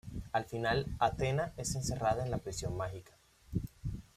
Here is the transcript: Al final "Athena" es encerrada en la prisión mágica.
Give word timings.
Al 0.31 0.45
final 0.45 0.87
"Athena" 0.97 1.53
es 1.57 1.75
encerrada 1.75 2.25
en 2.25 2.31
la 2.31 2.39
prisión 2.39 2.75
mágica. 2.75 3.11